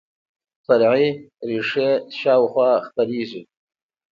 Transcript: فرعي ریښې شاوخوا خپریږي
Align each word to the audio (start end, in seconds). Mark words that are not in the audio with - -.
فرعي 0.65 1.07
ریښې 1.49 1.89
شاوخوا 2.19 2.69
خپریږي 2.87 3.41